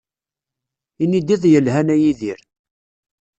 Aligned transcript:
Ini-d 1.03 1.29
iḍ 1.35 1.43
yelhan 1.47 1.87
a 1.93 1.95
Yidir. 2.01 2.39